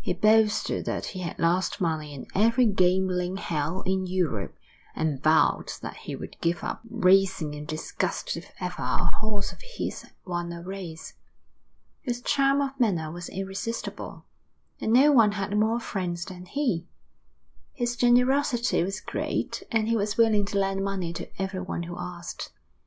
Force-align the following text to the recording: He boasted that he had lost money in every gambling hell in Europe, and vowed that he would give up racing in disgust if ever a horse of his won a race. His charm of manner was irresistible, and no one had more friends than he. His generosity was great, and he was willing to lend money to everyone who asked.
He 0.00 0.12
boasted 0.12 0.84
that 0.84 1.06
he 1.06 1.20
had 1.20 1.38
lost 1.38 1.80
money 1.80 2.12
in 2.12 2.26
every 2.34 2.66
gambling 2.66 3.38
hell 3.38 3.80
in 3.86 4.06
Europe, 4.06 4.54
and 4.94 5.22
vowed 5.22 5.70
that 5.80 5.96
he 5.96 6.14
would 6.14 6.38
give 6.42 6.62
up 6.62 6.82
racing 6.90 7.54
in 7.54 7.64
disgust 7.64 8.36
if 8.36 8.52
ever 8.60 8.82
a 8.82 9.16
horse 9.16 9.50
of 9.50 9.62
his 9.62 10.04
won 10.26 10.52
a 10.52 10.62
race. 10.62 11.14
His 12.02 12.20
charm 12.20 12.60
of 12.60 12.78
manner 12.78 13.10
was 13.10 13.30
irresistible, 13.30 14.26
and 14.78 14.92
no 14.92 15.10
one 15.10 15.32
had 15.32 15.56
more 15.56 15.80
friends 15.80 16.26
than 16.26 16.44
he. 16.44 16.86
His 17.72 17.96
generosity 17.96 18.82
was 18.82 19.00
great, 19.00 19.62
and 19.72 19.88
he 19.88 19.96
was 19.96 20.18
willing 20.18 20.44
to 20.44 20.58
lend 20.58 20.84
money 20.84 21.14
to 21.14 21.30
everyone 21.40 21.84
who 21.84 21.96
asked. 21.98 22.52